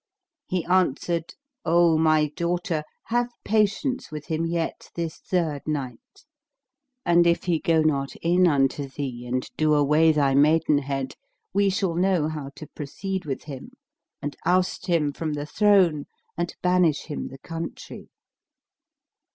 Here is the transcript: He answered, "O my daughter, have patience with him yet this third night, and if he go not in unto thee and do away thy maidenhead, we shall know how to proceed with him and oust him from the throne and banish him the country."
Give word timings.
He 0.47 0.65
answered, 0.65 1.35
"O 1.63 1.95
my 1.95 2.29
daughter, 2.35 2.81
have 3.13 3.29
patience 3.45 4.09
with 4.11 4.25
him 4.25 4.47
yet 4.47 4.89
this 4.95 5.17
third 5.19 5.61
night, 5.67 6.25
and 7.05 7.27
if 7.27 7.43
he 7.43 7.59
go 7.59 7.83
not 7.83 8.15
in 8.15 8.47
unto 8.47 8.87
thee 8.87 9.27
and 9.27 9.47
do 9.57 9.75
away 9.75 10.11
thy 10.11 10.33
maidenhead, 10.33 11.13
we 11.53 11.69
shall 11.69 11.93
know 11.93 12.27
how 12.29 12.49
to 12.55 12.65
proceed 12.73 13.25
with 13.25 13.43
him 13.43 13.73
and 14.23 14.35
oust 14.43 14.87
him 14.87 15.13
from 15.13 15.33
the 15.33 15.45
throne 15.45 16.05
and 16.35 16.55
banish 16.63 17.03
him 17.03 17.27
the 17.27 17.37
country." 17.37 18.09